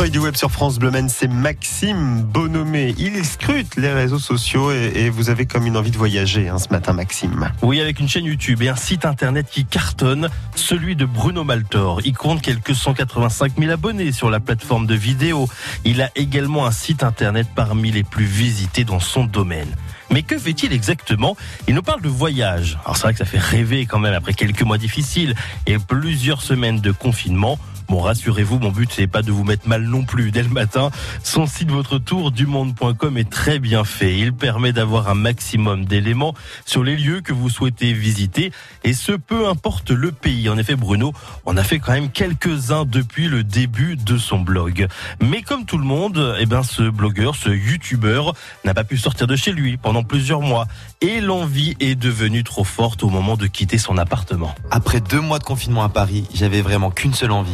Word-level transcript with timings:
Œil 0.00 0.10
du 0.10 0.18
web 0.18 0.34
sur 0.34 0.50
France 0.50 0.78
Bleu 0.78 0.90
c'est 1.08 1.28
Maxime 1.28 2.22
Bonomé. 2.22 2.94
Il 2.96 3.22
scrute 3.22 3.76
les 3.76 3.92
réseaux 3.92 4.18
sociaux 4.18 4.72
et, 4.72 5.10
vous 5.10 5.28
avez 5.28 5.44
comme 5.44 5.66
une 5.66 5.76
envie 5.76 5.90
de 5.90 5.98
voyager 5.98 6.48
hein, 6.48 6.56
ce 6.58 6.70
matin, 6.70 6.94
Maxime. 6.94 7.52
Oui, 7.60 7.82
avec 7.82 8.00
une 8.00 8.08
chaîne 8.08 8.24
YouTube 8.24 8.62
et 8.62 8.70
un 8.70 8.76
site 8.76 9.04
internet 9.04 9.46
qui 9.50 9.66
cartonne, 9.66 10.30
celui 10.54 10.96
de 10.96 11.04
Bruno 11.04 11.44
Maltor. 11.44 12.00
Il 12.06 12.14
compte 12.14 12.40
quelques 12.40 12.74
185 12.74 13.52
000 13.58 13.70
abonnés 13.70 14.10
sur 14.10 14.30
la 14.30 14.40
plateforme 14.40 14.86
de 14.86 14.94
vidéo. 14.94 15.50
Il 15.84 16.00
a 16.00 16.08
également 16.16 16.64
un 16.64 16.72
site 16.72 17.02
internet 17.02 17.48
parmi 17.54 17.90
les 17.90 18.02
plus 18.02 18.24
visités 18.24 18.84
dans 18.84 19.00
son 19.00 19.24
domaine. 19.24 19.68
Mais 20.10 20.22
que 20.22 20.38
fait-il 20.38 20.72
exactement? 20.72 21.36
Il 21.68 21.74
nous 21.74 21.82
parle 21.82 22.00
de 22.00 22.08
voyage. 22.08 22.78
Alors 22.84 22.96
c'est 22.96 23.02
vrai 23.02 23.12
que 23.12 23.18
ça 23.18 23.26
fait 23.26 23.38
rêver 23.38 23.84
quand 23.84 23.98
même 23.98 24.14
après 24.14 24.32
quelques 24.32 24.62
mois 24.62 24.78
difficiles 24.78 25.34
et 25.66 25.78
plusieurs 25.78 26.40
semaines 26.40 26.80
de 26.80 26.90
confinement. 26.90 27.58
Bon, 27.90 27.98
rassurez-vous, 27.98 28.60
mon 28.60 28.70
but, 28.70 28.88
c'est 28.92 29.08
pas 29.08 29.22
de 29.22 29.32
vous 29.32 29.42
mettre 29.42 29.66
mal 29.66 29.82
non 29.82 30.04
plus 30.04 30.30
dès 30.30 30.44
le 30.44 30.48
matin. 30.48 30.92
Son 31.24 31.48
site 31.48 31.72
Votre 31.72 31.98
Tour 31.98 32.30
du 32.30 32.46
Monde.com 32.46 33.18
est 33.18 33.28
très 33.28 33.58
bien 33.58 33.82
fait. 33.82 34.16
Il 34.16 34.32
permet 34.32 34.72
d'avoir 34.72 35.08
un 35.08 35.16
maximum 35.16 35.86
d'éléments 35.86 36.32
sur 36.64 36.84
les 36.84 36.94
lieux 36.96 37.20
que 37.20 37.32
vous 37.32 37.50
souhaitez 37.50 37.92
visiter. 37.92 38.52
Et 38.84 38.92
ce, 38.92 39.10
peu 39.10 39.48
importe 39.48 39.90
le 39.90 40.12
pays. 40.12 40.48
En 40.48 40.56
effet, 40.56 40.76
Bruno, 40.76 41.12
on 41.46 41.56
a 41.56 41.64
fait 41.64 41.80
quand 41.80 41.90
même 41.90 42.12
quelques-uns 42.12 42.84
depuis 42.84 43.26
le 43.26 43.42
début 43.42 43.96
de 43.96 44.18
son 44.18 44.38
blog. 44.38 44.86
Mais 45.20 45.42
comme 45.42 45.64
tout 45.64 45.78
le 45.78 45.84
monde, 45.84 46.36
eh 46.38 46.46
ben, 46.46 46.62
ce 46.62 46.88
blogueur, 46.88 47.34
ce 47.34 47.50
youtubeur, 47.50 48.34
n'a 48.64 48.72
pas 48.72 48.84
pu 48.84 48.98
sortir 48.98 49.26
de 49.26 49.34
chez 49.34 49.50
lui 49.50 49.78
pendant 49.78 50.04
plusieurs 50.04 50.42
mois. 50.42 50.68
Et 51.00 51.20
l'envie 51.20 51.74
est 51.80 51.96
devenue 51.96 52.44
trop 52.44 52.62
forte 52.62 53.02
au 53.02 53.08
moment 53.08 53.36
de 53.36 53.48
quitter 53.48 53.78
son 53.78 53.98
appartement. 53.98 54.54
Après 54.70 55.00
deux 55.00 55.20
mois 55.20 55.40
de 55.40 55.44
confinement 55.44 55.82
à 55.82 55.88
Paris, 55.88 56.28
j'avais 56.32 56.62
vraiment 56.62 56.92
qu'une 56.92 57.14
seule 57.14 57.32
envie 57.32 57.50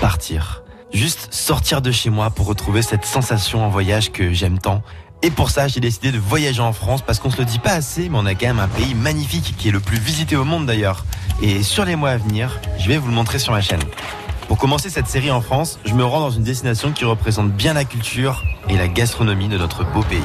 partir. 0.00 0.62
Juste 0.92 1.32
sortir 1.32 1.82
de 1.82 1.90
chez 1.92 2.10
moi 2.10 2.30
pour 2.30 2.46
retrouver 2.46 2.82
cette 2.82 3.04
sensation 3.04 3.64
en 3.64 3.68
voyage 3.68 4.10
que 4.10 4.32
j'aime 4.32 4.58
tant. 4.58 4.82
Et 5.22 5.30
pour 5.30 5.50
ça, 5.50 5.68
j'ai 5.68 5.80
décidé 5.80 6.12
de 6.12 6.18
voyager 6.18 6.62
en 6.62 6.72
France 6.72 7.02
parce 7.02 7.20
qu'on 7.20 7.30
se 7.30 7.38
le 7.38 7.44
dit 7.44 7.58
pas 7.58 7.72
assez, 7.72 8.08
mais 8.08 8.18
on 8.18 8.26
a 8.26 8.34
quand 8.34 8.46
même 8.46 8.58
un 8.58 8.68
pays 8.68 8.94
magnifique 8.94 9.54
qui 9.58 9.68
est 9.68 9.72
le 9.72 9.80
plus 9.80 9.98
visité 9.98 10.34
au 10.36 10.44
monde 10.44 10.66
d'ailleurs. 10.66 11.04
Et 11.42 11.62
sur 11.62 11.84
les 11.84 11.94
mois 11.94 12.10
à 12.10 12.16
venir, 12.16 12.58
je 12.78 12.88
vais 12.88 12.96
vous 12.96 13.08
le 13.08 13.14
montrer 13.14 13.38
sur 13.38 13.52
ma 13.52 13.60
chaîne. 13.60 13.82
Pour 14.48 14.58
commencer 14.58 14.90
cette 14.90 15.06
série 15.06 15.30
en 15.30 15.40
France, 15.40 15.78
je 15.84 15.94
me 15.94 16.04
rends 16.04 16.20
dans 16.20 16.30
une 16.30 16.42
destination 16.42 16.90
qui 16.92 17.04
représente 17.04 17.52
bien 17.52 17.74
la 17.74 17.84
culture 17.84 18.42
et 18.68 18.76
la 18.76 18.88
gastronomie 18.88 19.48
de 19.48 19.58
notre 19.58 19.84
beau 19.84 20.02
pays. 20.02 20.18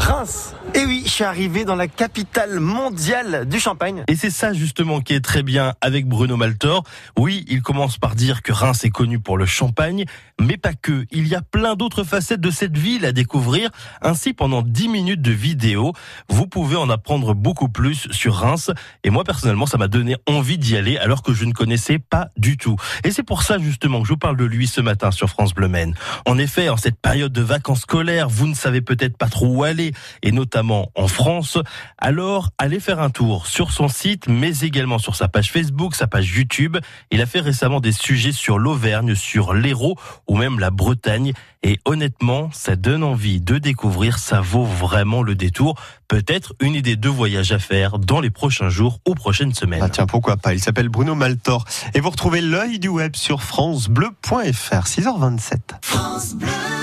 Reims 0.00 0.54
et 0.82 0.84
oui, 0.84 1.02
je 1.04 1.10
suis 1.10 1.24
arrivé 1.24 1.64
dans 1.64 1.76
la 1.76 1.86
capitale 1.86 2.58
mondiale 2.58 3.46
du 3.46 3.60
champagne. 3.60 4.02
Et 4.08 4.16
c'est 4.16 4.30
ça 4.30 4.52
justement 4.52 5.00
qui 5.00 5.14
est 5.14 5.20
très 5.20 5.44
bien 5.44 5.74
avec 5.80 6.06
Bruno 6.06 6.36
Maltor. 6.36 6.82
Oui, 7.16 7.44
il 7.48 7.62
commence 7.62 7.98
par 7.98 8.16
dire 8.16 8.42
que 8.42 8.52
Reims 8.52 8.82
est 8.82 8.90
connu 8.90 9.20
pour 9.20 9.38
le 9.38 9.46
champagne, 9.46 10.06
mais 10.40 10.56
pas 10.56 10.72
que. 10.74 11.06
Il 11.12 11.28
y 11.28 11.36
a 11.36 11.42
plein 11.42 11.76
d'autres 11.76 12.02
facettes 12.02 12.40
de 12.40 12.50
cette 12.50 12.76
ville 12.76 13.04
à 13.04 13.12
découvrir. 13.12 13.70
Ainsi, 14.00 14.32
pendant 14.32 14.62
10 14.62 14.88
minutes 14.88 15.22
de 15.22 15.30
vidéo, 15.30 15.92
vous 16.28 16.48
pouvez 16.48 16.74
en 16.74 16.90
apprendre 16.90 17.32
beaucoup 17.34 17.68
plus 17.68 18.08
sur 18.10 18.34
Reims. 18.34 18.72
Et 19.04 19.10
moi, 19.10 19.22
personnellement, 19.22 19.66
ça 19.66 19.78
m'a 19.78 19.88
donné 19.88 20.16
envie 20.26 20.58
d'y 20.58 20.76
aller 20.76 20.98
alors 20.98 21.22
que 21.22 21.32
je 21.32 21.44
ne 21.44 21.52
connaissais 21.52 22.00
pas 22.00 22.28
du 22.36 22.56
tout. 22.56 22.74
Et 23.04 23.12
c'est 23.12 23.22
pour 23.22 23.44
ça 23.44 23.58
justement 23.58 24.00
que 24.00 24.08
je 24.08 24.14
vous 24.14 24.18
parle 24.18 24.36
de 24.36 24.44
lui 24.44 24.66
ce 24.66 24.80
matin 24.80 25.12
sur 25.12 25.28
France 25.28 25.54
Bleu 25.54 25.68
Maine. 25.68 25.94
En 26.26 26.38
effet, 26.38 26.68
en 26.70 26.76
cette 26.76 26.98
période 27.00 27.32
de 27.32 27.42
vacances 27.42 27.82
scolaires, 27.82 28.28
vous 28.28 28.48
ne 28.48 28.54
savez 28.54 28.80
peut-être 28.80 29.16
pas 29.16 29.28
trop 29.28 29.46
où 29.46 29.62
aller, 29.62 29.92
et 30.22 30.32
notamment 30.32 30.71
en 30.72 31.08
France. 31.08 31.58
Alors, 31.98 32.50
allez 32.58 32.80
faire 32.80 33.00
un 33.00 33.10
tour 33.10 33.46
sur 33.46 33.72
son 33.72 33.88
site, 33.88 34.28
mais 34.28 34.60
également 34.60 34.98
sur 34.98 35.14
sa 35.14 35.28
page 35.28 35.50
Facebook, 35.50 35.94
sa 35.94 36.06
page 36.06 36.30
YouTube. 36.36 36.78
Il 37.10 37.20
a 37.20 37.26
fait 37.26 37.40
récemment 37.40 37.80
des 37.80 37.92
sujets 37.92 38.32
sur 38.32 38.58
l'Auvergne, 38.58 39.14
sur 39.14 39.54
l'Hérault 39.54 39.96
ou 40.26 40.36
même 40.36 40.58
la 40.58 40.70
Bretagne. 40.70 41.32
Et 41.62 41.78
honnêtement, 41.84 42.50
ça 42.52 42.74
donne 42.74 43.04
envie 43.04 43.40
de 43.40 43.58
découvrir, 43.58 44.18
ça 44.18 44.40
vaut 44.40 44.64
vraiment 44.64 45.22
le 45.22 45.34
détour. 45.34 45.76
Peut-être 46.08 46.54
une 46.60 46.74
idée 46.74 46.96
de 46.96 47.08
voyage 47.08 47.52
à 47.52 47.58
faire 47.58 47.98
dans 47.98 48.20
les 48.20 48.30
prochains 48.30 48.68
jours 48.68 48.98
ou 49.06 49.14
prochaines 49.14 49.54
semaines. 49.54 49.82
Ah 49.82 49.88
tiens, 49.88 50.06
pourquoi 50.06 50.36
pas. 50.36 50.54
Il 50.54 50.60
s'appelle 50.60 50.88
Bruno 50.88 51.14
Maltor. 51.14 51.64
Et 51.94 52.00
vous 52.00 52.10
retrouvez 52.10 52.40
l'œil 52.40 52.78
du 52.78 52.88
web 52.88 53.14
sur 53.14 53.42
francebleu.fr, 53.42 54.86
6h27. 54.86 55.58
France 55.82 56.34
Bleu. 56.34 56.81